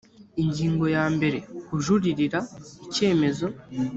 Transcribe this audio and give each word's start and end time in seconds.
ingingo 0.43 0.85
ya 0.95 1.05
mbere 1.15 1.37
kujuririra 1.67 2.39
icyemezo 2.85 3.47